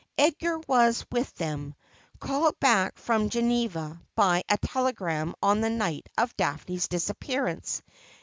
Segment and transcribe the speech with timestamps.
[0.17, 1.75] Edgar was with them;
[2.19, 7.83] called back from Geneva by a telegram on the night of Daphne's disappearance.